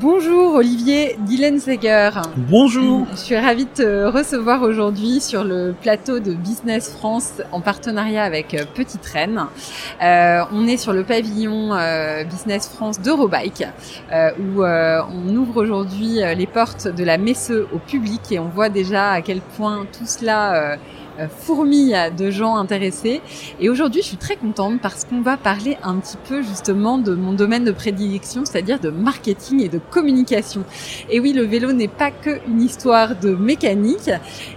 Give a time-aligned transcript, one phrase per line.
[0.00, 2.10] Bonjour Olivier Dillenseger.
[2.36, 3.04] Bonjour.
[3.10, 8.22] Je suis ravie de te recevoir aujourd'hui sur le plateau de Business France en partenariat
[8.22, 9.46] avec euh, Petite Reine.
[10.00, 13.64] Euh, on est sur le pavillon euh, Business France d'Eurobike
[14.12, 18.48] euh, où euh, on ouvre aujourd'hui les portes de la Messe au public et on
[18.48, 20.76] voit déjà à quel point tout cela euh,
[21.28, 23.20] fourmille de gens intéressés.
[23.60, 27.14] Et aujourd'hui, je suis très contente parce qu'on va parler un petit peu justement de
[27.14, 30.64] mon domaine de prédilection, c'est-à-dire de marketing et de communication.
[31.10, 34.10] Et oui, le vélo n'est pas que une histoire de mécanique.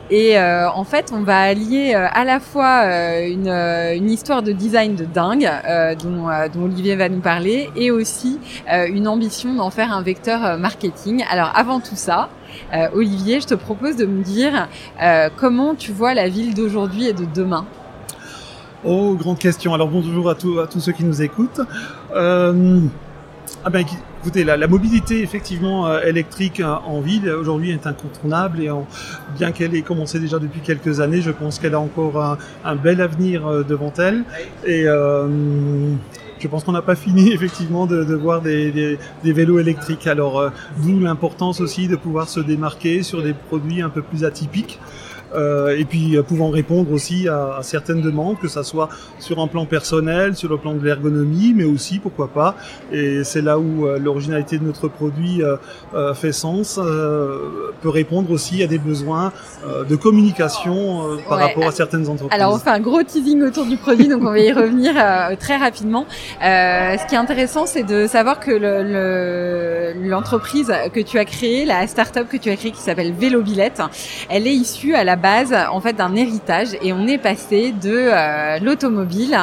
[0.10, 4.44] Et euh, en fait, on va allier euh, à la fois euh, une, une, histoire
[4.44, 5.50] de design de dingue,
[6.04, 11.24] dont, dont, Olivier va nous parler, et aussi une ambition d'en faire un vecteur marketing.
[11.30, 12.30] Alors avant tout ça,
[12.74, 14.68] euh, Olivier, je te propose de me dire
[15.02, 17.66] euh, comment tu vois la ville d'aujourd'hui et de demain?
[18.84, 19.74] Oh, grande question.
[19.74, 21.62] Alors bonjour à, tous, ceux qui nous écoutent.
[22.16, 22.80] Euh,
[23.64, 23.86] ah ben,
[24.22, 28.88] écoutez, la, mobilité effectivement électrique en ville aujourd'hui est incontournable et en,
[29.38, 33.02] bien qu'elle ait commencé déjà depuis quelques années, je pense qu'elle a encore un, bel
[33.02, 34.24] avenir devant elle.
[36.42, 40.08] Je pense qu'on n'a pas fini effectivement de, voir des, des, des, vélos électriques.
[40.08, 40.50] Alors euh,
[40.84, 44.80] d'où l'importance aussi de pouvoir se démarquer sur des produits un peu plus atypiques.
[45.34, 49.40] Euh, et puis euh, pouvant répondre aussi à, à, certaines demandes, que ça soit sur
[49.40, 52.56] un plan personnel, sur le plan de l'ergonomie, mais aussi pourquoi pas.
[52.92, 55.42] Et c'est là où euh, l'originalité de notre produit
[56.16, 56.80] fait sens,
[57.82, 59.32] peut répondre aussi à des besoins
[59.88, 61.46] de communication par ouais.
[61.46, 62.32] rapport à certaines entreprises.
[62.32, 64.94] Alors on fait un gros teasing autour du produit, donc on va y revenir
[65.40, 66.06] très rapidement.
[66.42, 68.52] ce qui est intéressant, c'est de savoir que
[70.08, 73.82] l'entreprise le, que tu as créée, la start-up que tu as créée qui s'appelle Vélobillette,
[74.30, 77.92] elle est issue à la base en fait d'un héritage et on est passé de
[77.94, 79.38] euh, l'automobile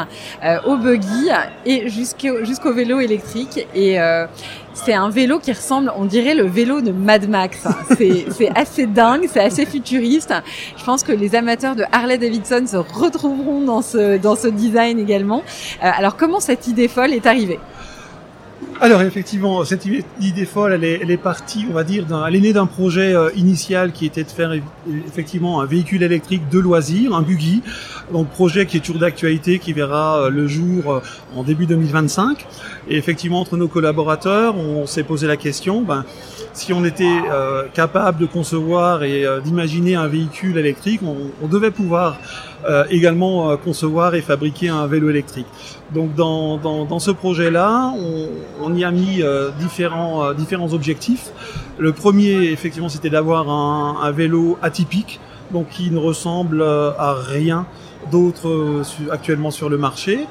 [0.44, 1.28] euh, au buggy
[1.64, 4.26] et jusqu'au vélo électrique et euh,
[4.74, 7.66] c'est un vélo qui ressemble, on dirait le vélo de Mad Max.
[7.98, 10.32] C'est assez dingue, c'est assez futuriste.
[10.76, 15.00] Je pense que les amateurs de Harley Davidson se retrouveront dans ce, dans ce design
[15.00, 15.42] également.
[15.80, 17.58] Alors comment cette idée folle est arrivée?
[18.80, 19.86] Alors effectivement, cette
[20.20, 23.12] idée folle, elle est, elle est partie, on va dire, elle est née d'un projet
[23.14, 24.52] euh, initial qui était de faire
[25.06, 27.62] effectivement un véhicule électrique de loisirs, un buggy,
[28.12, 31.00] donc projet qui est toujours d'actualité, qui verra euh, le jour euh,
[31.34, 32.46] en début 2025.
[32.88, 36.04] Et effectivement, entre nos collaborateurs, on s'est posé la question, ben,
[36.54, 37.20] si on était
[37.74, 42.18] capable de concevoir et d'imaginer un véhicule électrique, on, on devait pouvoir
[42.90, 45.46] également concevoir et fabriquer un vélo électrique.
[45.94, 48.28] Donc dans, dans, dans ce projet-là, on,
[48.60, 49.22] on, y a mis
[49.58, 51.30] différents, différents objectifs.
[51.78, 55.20] Le premier, effectivement, c'était d'avoir un, un, vélo atypique,
[55.52, 57.66] donc qui ne ressemble à rien
[58.10, 60.26] d'autre actuellement sur le marché.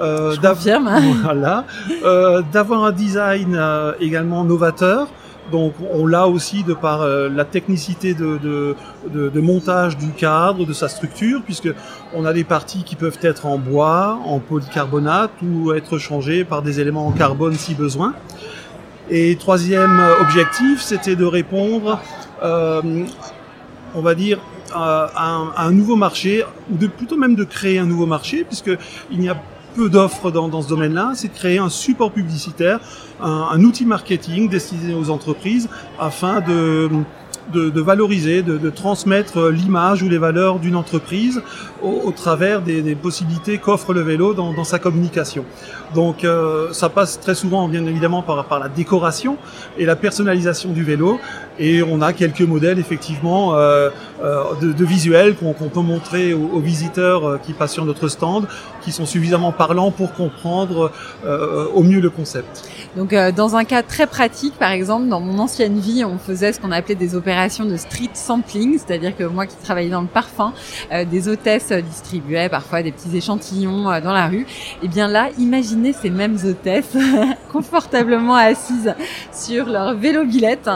[0.00, 0.80] Euh, d'avoir
[1.22, 1.64] voilà,
[2.04, 5.08] euh, un design euh, également novateur.
[5.50, 8.74] Donc on l'a aussi de par euh, la technicité de,
[9.34, 11.68] montage du cadre, de sa structure, puisque
[12.14, 16.62] on a des parties qui peuvent être en bois, en polycarbonate ou être changées par
[16.62, 18.14] des éléments en carbone si besoin.
[19.10, 22.00] Et troisième objectif, c'était de répondre,
[22.42, 23.04] euh,
[23.94, 24.38] on va dire,
[24.74, 28.70] à un, nouveau marché, ou de, plutôt même de créer un nouveau marché, puisque
[29.10, 29.36] il n'y a
[29.74, 32.80] peu d'offres dans, dans, ce domaine-là, c'est de créer un support publicitaire,
[33.20, 35.68] un, outil marketing destiné aux entreprises
[35.98, 36.90] afin de,
[37.52, 41.42] de, valoriser, de, transmettre l'image ou les valeurs d'une entreprise
[41.82, 45.44] au, travers des, possibilités qu'offre le vélo dans, dans, sa communication.
[45.94, 49.36] Donc euh, ça passe très souvent bien évidemment par, par la décoration
[49.78, 51.18] et la personnalisation du vélo
[51.58, 53.90] et on a quelques modèles effectivement euh,
[54.22, 57.84] euh, de, de, visuels qu'on qu peut montrer aux, aux, visiteurs euh, qui passent sur
[57.84, 58.46] notre stand
[58.80, 60.90] qui sont suffisamment parlants pour comprendre
[61.24, 62.68] euh, au mieux le concept.
[62.96, 66.52] Donc euh, dans un cas très pratique par exemple dans mon ancienne vie on faisait
[66.52, 70.08] ce qu'on appelait des opérations de street sampling c'est-à-dire que moi qui travaillais dans le
[70.08, 70.52] parfum
[71.10, 74.46] des hôtesses distribuaient parfois des petits échantillons dans la rue
[74.82, 76.96] et bien là imaginez ces mêmes hôtesses
[77.52, 78.94] confortablement assises
[79.32, 80.68] sur leur vélo billette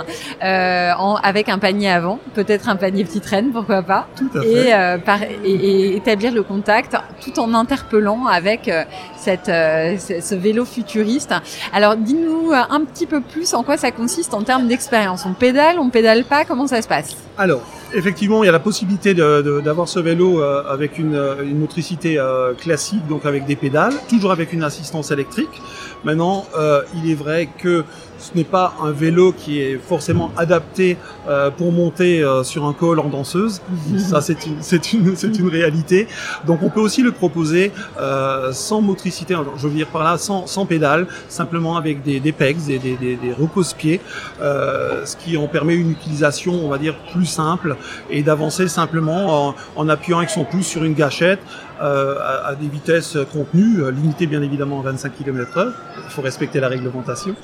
[0.76, 4.44] euh, en, avec un panier avant, peut-être un panier petite reine, pourquoi pas, Tout à
[4.44, 4.74] et, fait.
[4.74, 8.84] euh, par- et, et établir le contact tout en interpellant avec euh,
[9.16, 11.34] cette, ce, vélo futuriste.
[11.72, 15.24] Alors, dis-nous un petit peu plus en quoi ça consiste en termes d'expérience.
[15.26, 17.16] On pédale, on pédale pas, comment ça se passe?
[17.38, 17.60] Alors,
[17.96, 22.18] effectivement, il y a la possibilité d'avoir ce vélo euh, avec une, euh, une motricité
[22.18, 25.60] euh, classique, donc avec des pédales, toujours avec une assistance électrique.
[26.04, 27.84] Maintenant, euh, il est vrai que
[28.18, 30.96] ce n'est pas un vélo qui est forcément adapté
[31.28, 33.60] euh, pour monter euh, sur un col en danseuse.
[33.98, 36.06] Ça, c'est une, c'est une, c'est une réalité.
[36.46, 40.46] Donc, on peut aussi le proposer euh, sans motricité, je veux dire par là, sans,
[40.46, 44.00] sans pédale, simplement avec des, des pegs, des, des, des, des repose-pieds,
[44.40, 47.76] ce qui en permet une utilisation, on va dire, plus simple
[48.10, 51.40] et d'avancer simplement en, appuyant avec son pouce sur une gâchette
[51.80, 55.72] euh, à, des vitesses contenues, euh, limitées bien évidemment à 25 km/h.
[56.04, 57.34] Il faut respecter la réglementation.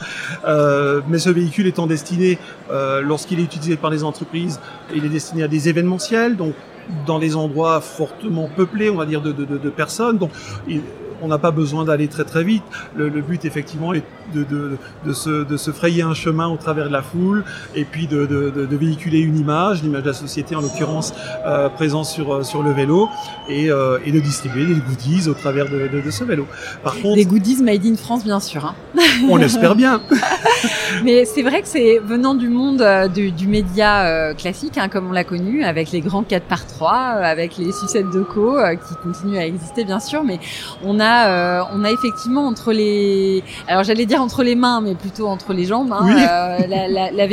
[0.46, 2.38] Euh, mais ce véhicule étant destiné,
[3.02, 4.60] lorsqu'il est utilisé par les entreprises,
[4.94, 6.54] il est destiné à des événementiels, donc
[7.06, 9.32] dans les endroits fortement peuplés, on va dire, de,
[9.70, 10.18] personnes.
[11.22, 12.62] On n'a pas besoin d'aller très très vite.
[12.96, 14.02] Le, le but effectivement est
[14.34, 14.76] de, de,
[15.06, 18.26] de, se, de se frayer un chemin au travers de la foule et puis de,
[18.26, 21.12] de, de, de véhiculer une image, l'image de la société en l'occurrence
[21.46, 23.08] euh, présente sur, euh, sur le vélo
[23.48, 26.46] et, euh, et de distribuer des goodies au travers de, ce vélo.
[26.82, 28.64] Par contre, Des goodies made in France, bien sûr.
[28.66, 28.74] hein.
[29.28, 30.00] on espère bien.
[31.04, 32.84] Mais c'est vrai que c'est venant du monde
[33.14, 36.92] du, du média classique, hein, comme on l'a connu, avec les grands 4 par 3
[36.92, 38.56] euh, avec les sucettes de co
[38.88, 40.38] qui continuent à exister bien sûr, mais
[40.84, 44.94] on a euh, on a effectivement entre les alors j'allais dire entre les mains, mais
[44.94, 46.14] plutôt entre les jambes, hein, Oui.
[46.16, 47.26] euh, la, la, la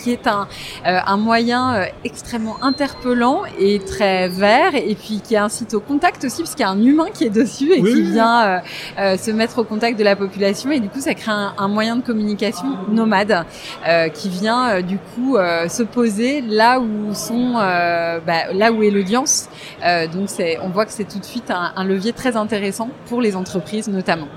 [0.00, 0.42] qui est un
[0.86, 6.42] euh, un moyen extrêmement interpellant et très vert, et puis qui incite au contact aussi,
[6.42, 8.60] parce qu'il y a un humain qui est dessus et Oui, qui vient
[8.98, 11.96] se mettre au contact de la population, et du coup ça crée un, un moyen
[11.96, 13.44] de communication nomade
[14.14, 15.36] qui vient du coup
[15.68, 19.48] se poser là où sont bah, là où est l'audience.
[20.12, 23.15] Donc c'est on voit que c'est tout de suite un, un levier très intéressant pour
[23.20, 24.28] les entreprises notamment.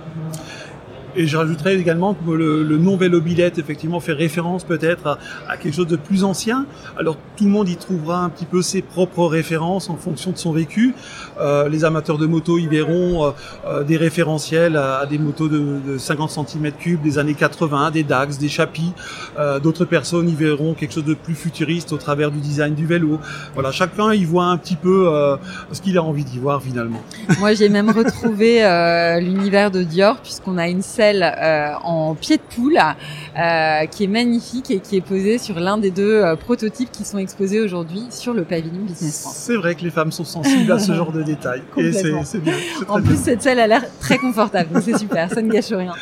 [1.16, 5.18] Et je rajouterais également que le, le nom vélo billette effectivement fait référence peut-être à,
[5.48, 6.66] à quelque chose de plus ancien.
[6.98, 10.38] Alors tout le monde y trouvera un petit peu ses propres références en fonction de
[10.38, 10.94] son vécu.
[11.40, 13.32] Euh, les amateurs de moto y verront euh,
[13.66, 18.04] euh, des référentiels à, à des motos de, de 50 cm3 des années 80, des
[18.04, 18.94] Dax, des Chapi.
[19.38, 22.86] Euh, D'autres personnes y verront quelque chose de plus futuriste au travers du design du
[22.86, 23.20] vélo.
[23.54, 25.36] Voilà, chacun y voit un petit peu euh,
[25.72, 27.02] ce qu'il a envie d'y voir finalement.
[27.40, 32.38] Moi j'ai même retrouvé euh, l'univers de Dior puisqu'on a une selle euh, en pied
[32.38, 36.36] de poule euh, qui est magnifique et qui est posée sur l'un des deux euh,
[36.36, 39.36] prototypes qui sont exposés aujourd'hui sur le pavillon Business France.
[39.36, 41.64] C'est vrai que les femmes sont sensibles à ce genre de détails.
[41.78, 42.54] Et c'est bien.
[42.88, 43.10] En bien.
[43.10, 45.94] plus, cette selle a l'air très confortable, donc c'est super, ça ne gâche rien.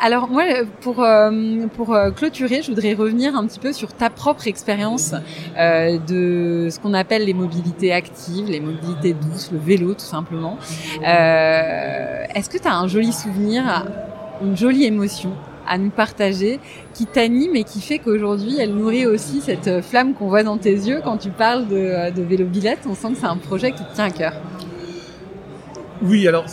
[0.00, 0.44] Alors moi,
[0.80, 1.04] pour
[1.74, 5.14] pour clôturer, je voudrais revenir un petit peu sur ta propre expérience
[5.58, 10.58] euh, de ce qu'on appelle les mobilités actives, les mobilités douces, le vélo tout simplement.
[11.04, 13.86] Euh, Est-ce que tu as un joli souvenir,
[14.42, 15.32] une jolie émotion
[15.66, 16.60] à nous partager
[16.94, 20.72] qui t'anime et qui fait qu'aujourd'hui elle nourrit aussi cette flamme qu'on voit dans tes
[20.72, 22.80] yeux quand tu parles de, vélo billette.
[22.88, 24.32] On sent que c'est un projet qui te tient à cœur.
[26.02, 26.46] Oui, alors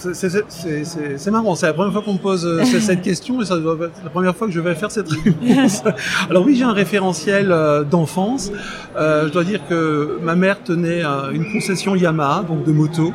[0.00, 2.80] c'est- c'est- c'est c'est- c'est marrant, c'est la première fois qu'on me pose euh, ce-
[2.80, 5.82] cette question et ça doit être la première fois que je vais faire cette réponse.
[6.30, 8.50] Alors oui, j'ai un référentiel euh, d'enfance.
[8.96, 13.12] Euh, je dois dire que ma mère tenait une concession Yamaha, donc de moto,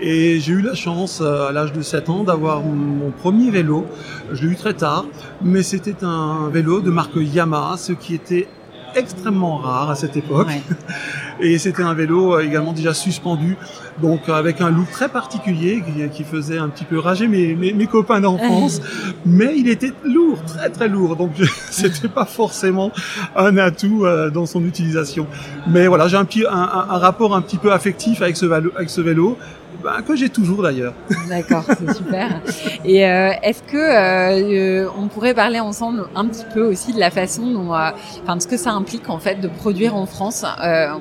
[0.00, 3.86] et j'ai eu la chance à l'âge de 7 ans d'avoir mon premier vélo.
[4.32, 5.06] Je l'ai eu très tard,
[5.42, 8.48] mais c'était un vélo de marque Yamaha, ce qui était
[8.94, 10.46] extrêmement rare à cette époque.
[10.48, 10.62] Ouais.
[11.40, 13.56] Et c'était un vélo euh, également déjà suspendu,
[14.00, 17.72] donc avec un look très particulier qui, qui faisait un petit peu rager mes, mes,
[17.72, 18.80] mes copains d'enfance.
[19.26, 21.32] mais il était lourd, très très lourd, donc
[21.70, 22.90] c'était pas forcément
[23.36, 25.26] un atout euh, dans son utilisation.
[25.68, 28.88] Mais voilà, j'ai un, un, un- rapport un petit peu affectif avec ce vélo, avec
[28.90, 29.36] ce vélo
[29.82, 30.94] ben, que j'ai toujours d'ailleurs.
[31.28, 32.40] D'accord, c'est super.
[32.84, 37.10] Et euh, est-ce que euh, on pourrait parler ensemble un petit peu aussi de la
[37.10, 37.90] façon dont, euh,
[38.22, 40.44] enfin, de ce que ça implique en fait de produire en France?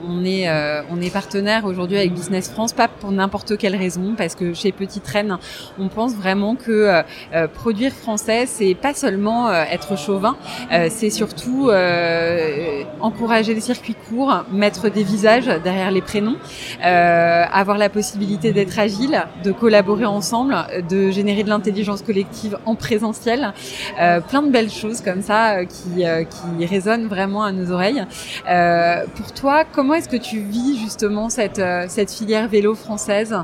[0.08, 0.50] On est
[0.90, 4.72] on est partenaire aujourd'hui avec Business France, pas pour n'importe quelle raison, parce que chez
[4.72, 5.38] Petite Reine,
[5.80, 7.04] on pense vraiment que
[7.54, 10.36] produire français, c'est pas seulement être chauvin,
[10.90, 11.70] c'est surtout
[13.02, 16.38] encourager les circuits courts, mettre des visages derrière les prénoms,
[16.82, 20.56] avoir la possibilité d'être agile, de collaborer ensemble,
[20.90, 23.54] de générer de l'intelligence collective en présentiel,
[24.00, 27.72] euh, plein de belles choses comme ça euh, qui, euh, qui résonnent vraiment à nos
[27.72, 28.04] oreilles.
[29.16, 33.36] Pour toi, comment est-ce que tu vis justement cette, cette filière vélo française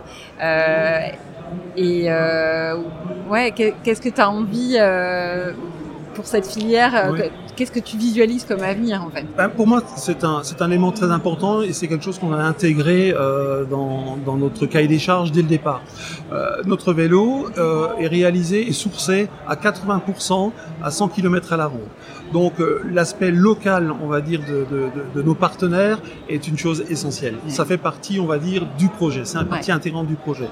[1.77, 2.09] et
[3.29, 4.77] ouais, qu'est- qu'est-ce que tu as envie
[6.13, 7.13] pour cette filière
[7.55, 10.69] Qu'est-ce que tu visualises comme avenir en fait ben, Pour moi, c'est un, c'est un
[10.69, 13.13] élément très important et c'est quelque chose qu'on a intégré
[13.69, 15.81] dans, dans notre cahier des charges dès le départ.
[16.65, 17.47] notre vélo
[17.99, 20.51] est réalisé et sourcé à 80%
[20.81, 21.81] à 100 km à la ronde.
[22.33, 22.53] Donc
[22.89, 25.99] l'aspect local, on va dire, de, de, de, nos partenaires
[26.29, 27.35] est une chose essentielle.
[27.47, 29.21] Ça fait partie, on va dire, du projet.
[29.25, 30.47] C'est un partie intégrante du projet.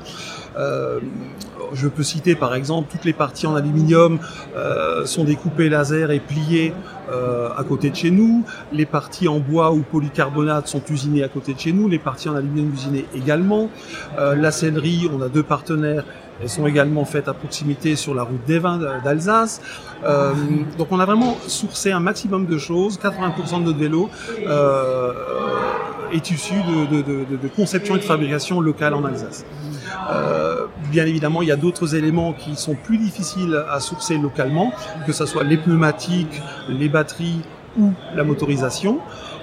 [1.70, 4.20] Euh, je peux citer par exemple toutes les parties en aluminium
[4.56, 6.74] euh, sont découpées laser et pliées
[7.12, 8.44] euh, à côté de chez nous.
[8.72, 11.88] Les parties en bois ou polycarbonate sont usinées à côté de chez nous.
[11.88, 13.70] Les parties en aluminium usinées également.
[14.18, 16.04] la sellerie, on a deux partenaires
[16.42, 19.62] elles sont également faites à proximité sur la route des vins d'Alsace.
[20.06, 20.34] Euh,
[20.78, 22.98] donc on a vraiment sourcé un maximum de choses.
[22.98, 24.10] 80% de notre vélo
[24.48, 25.14] euh,
[26.14, 26.56] est issu
[26.92, 29.46] de, de, conception et de fabrication locale en Alsace.
[30.10, 34.72] Euh, bien évidemment, il y a d'autres éléments qui sont plus difficiles à sourcer localement,
[35.06, 37.42] que ce soit les pneumatiques, les batteries
[37.78, 39.00] ou la motorisation.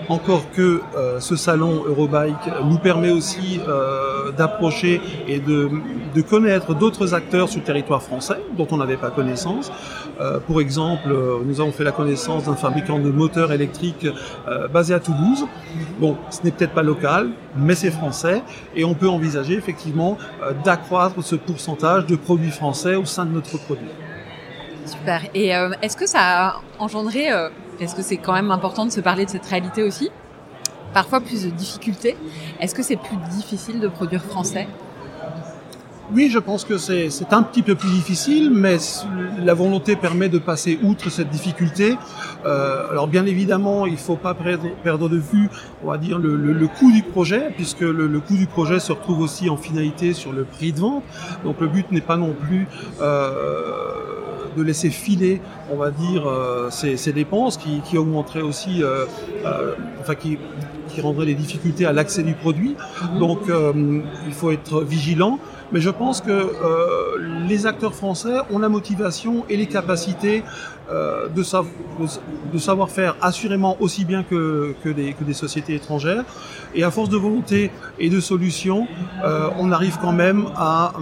[0.08, 5.68] Encore que euh, ce salon Eurobike nous permet aussi euh, d'approcher et de,
[6.14, 9.72] de connaître d'autres acteurs sur le territoire français dont on n'avait pas connaissance.
[10.20, 11.12] Euh, pour exemple,
[11.44, 14.06] nous avons fait la connaissance d'un fabricant de moteurs électriques
[14.72, 15.44] basé à Toulouse.
[15.98, 18.42] Bon, ce n'est peut-être pas local, mais c'est français
[18.76, 20.18] et on peut envisager effectivement
[20.64, 23.88] d'accroître ce pourcentage de produits français au sein de notre produit.
[24.86, 25.22] Super.
[25.34, 25.48] Et
[25.82, 27.28] est-ce que ça a engendré
[27.80, 30.10] est-ce que c'est quand même important de se parler de cette réalité aussi?
[30.94, 32.16] Parfois plus de difficultés.
[32.58, 34.66] Est-ce que c'est plus difficile de produire français?
[36.14, 38.76] Oui, je pense que c'est un petit peu plus difficile, mais
[39.44, 41.98] la volonté permet de passer outre cette difficulté.
[42.46, 45.50] Euh, alors bien évidemment, il ne faut pas perdre, de vue,
[45.84, 49.20] on va dire, le, coût du projet, puisque le, le, coût du projet se retrouve
[49.20, 51.02] aussi en finalité sur le prix de vente.
[51.44, 52.68] Donc le but n'est pas non plus
[53.02, 53.26] euh,
[54.56, 59.04] de laisser filer, on va dire, euh, ces, ces, dépenses qui, qui augmenteraient aussi, euh,
[59.44, 60.38] euh, enfin qui,
[60.88, 62.74] qui rendraient des difficultés à l'accès du produit.
[63.18, 65.38] Donc il faut être vigilant.
[65.72, 66.52] Mais je pense que
[67.48, 70.44] les acteurs français ont la motivation et les capacités
[70.88, 71.42] de,
[72.52, 76.24] de, savoir faire assurément aussi bien que, que, des, que des sociétés étrangères.
[76.74, 78.86] Et à force de volonté et de solutions,
[79.58, 80.92] on arrive quand même à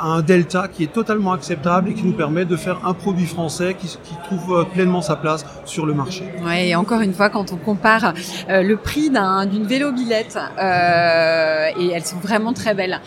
[0.00, 3.74] un delta qui est totalement acceptable et qui nous permet de faire un produit français
[3.78, 3.88] qui,
[4.24, 6.24] trouve euh, pleinement sa place sur le marché.
[6.44, 8.12] Ouais, et encore une fois, quand on compare
[8.48, 13.00] euh, le prix d'une vélo billette euh, et elles sont vraiment très belles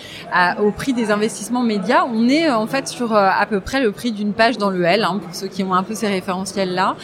[0.62, 3.92] au prix des investissements médias, on est en fait sur euh, à peu près le
[3.92, 6.74] prix d'une page dans le L hein, pour ceux qui ont un peu ces référentiels
[6.74, 6.96] là.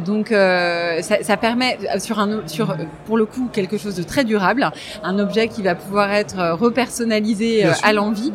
[0.00, 2.76] donc ça, ça, permet sur un sur
[3.06, 4.70] pour le coup quelque chose de très durable,
[5.02, 8.32] un objet qui va pouvoir être repersonnalisé à l'envie.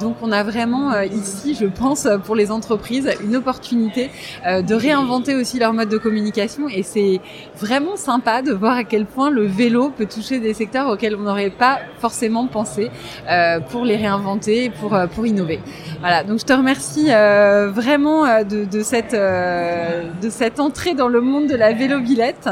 [0.00, 4.10] donc on a vraiment euh, ici, je pense, pour les entreprises, une opportunité
[4.46, 6.68] euh, de réinventer aussi leur mode de communication.
[6.68, 7.20] Et c'est
[7.56, 11.20] vraiment sympa de voir à quel point le vélo peut toucher des secteurs auxquels on
[11.20, 12.90] n'aurait pas forcément pensé
[13.28, 15.60] euh, pour les réinventer, pour pour innover.
[16.00, 16.24] Voilà.
[16.24, 21.72] Donc je te remercie vraiment de, cette de cette entrée dans le monde de la
[21.72, 22.48] vélo billette.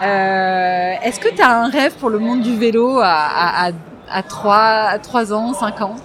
[0.00, 3.70] Est-ce que tu as un rêve pour le monde du vélo à, à,
[4.10, 5.96] à 3, à 3 ans, 5 ans?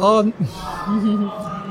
[0.00, 0.22] Oh.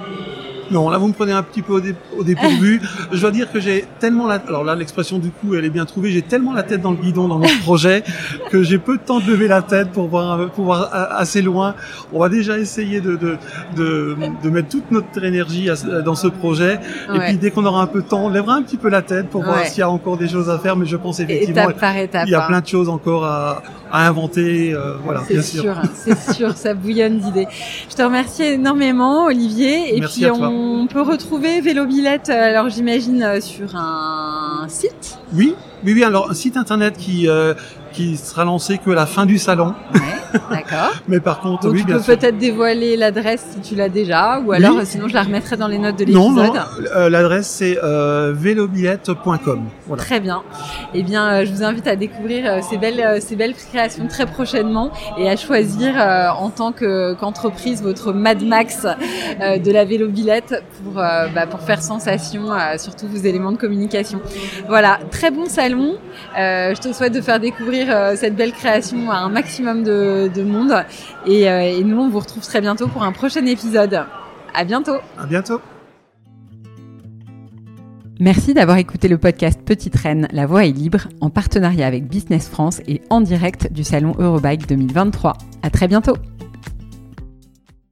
[0.74, 1.74] Non, là vous me prenez un petit peu
[2.18, 2.82] au, dépourvu.
[3.12, 4.42] Je dois dire que j'ai tellement la...
[4.48, 6.12] Alors là, l'expression du coup, elle est bien trouvée.
[6.12, 8.04] J'ai tellement la tête dans le guidon dans notre projet
[8.50, 11.76] que j'ai peu de temps de lever la tête pour voir, pour voir assez loin.
[12.12, 13.38] On va déjà essayer de, de,
[13.76, 15.70] de, de mettre toute notre énergie
[16.04, 16.80] dans ce projet.
[17.14, 19.02] Et puis dès qu'on aura un peu de temps, on lèvera un petit peu la
[19.02, 20.76] tête pour voir s'il y a encore des choses à faire.
[20.76, 21.70] Mais je pense effectivement
[22.26, 23.62] il y a plein de choses encore à,
[23.92, 24.74] à inventer.
[24.74, 27.48] Euh, voilà, c'est sûr, c'est sûr, ça bouillonne d'idées.
[27.90, 29.98] Je te remercie énormément, Olivier.
[29.98, 35.18] Et puis on peut retrouver Vélo Billette, euh, alors j'imagine euh, sur un site?
[35.34, 36.04] Oui, oui, oui.
[36.04, 37.28] Alors un site internet qui
[37.94, 39.74] qui sera lancé que à la fin du salon.
[40.50, 40.94] D'accord.
[41.08, 44.82] Mais par contre, oui, tu peux peut-être dévoiler l'adresse si tu l'as déjà, ou alors
[44.84, 46.22] sinon je la remettrai dans les notes de l'épisode.
[46.22, 46.54] Non, non.
[46.96, 49.66] Euh, l'adresse c'est euh, vélobillette.com.
[49.88, 50.04] Voilà.
[50.04, 50.44] Très bien.
[50.94, 54.26] Eh bien, euh, je vous invite à découvrir euh, ces belles, ces belles créations très
[54.26, 55.94] prochainement et à choisir
[56.40, 62.48] en tant qu'entreprise votre Mad Max de la vélobillette pour bah, pour faire sensation
[62.78, 64.20] sur tous vos éléments de communication.
[64.68, 65.96] Voilà, très bon salon.
[66.36, 67.83] je te souhaite de faire découvrir
[68.16, 70.72] cette belle création à un maximum de de, monde.
[70.72, 70.82] Euh,
[71.28, 74.06] et, nous, on vous retrouve très bientôt pour un prochain épisode.
[74.54, 74.98] À bientôt.
[75.18, 75.62] À bientôt.
[78.20, 82.48] Merci d'avoir écouté le podcast Petite Reine, La Voix est libre, en partenariat avec Business
[82.48, 85.34] France et en direct du salon Eurobike 2023.
[85.64, 86.14] À très bientôt.